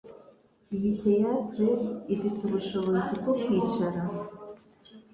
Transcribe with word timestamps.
Iyi 0.75 0.89
teatre 1.01 1.69
ifite 2.15 2.39
ubushobozi 2.43 3.11
bwo 3.19 3.33
kwicara 3.41 4.01